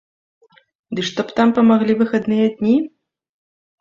Ды 0.99 1.03
што 1.11 1.21
б 1.29 1.37
там 1.39 1.53
памаглі 1.57 1.99
выхадныя 2.03 2.45
дні?! 2.59 2.75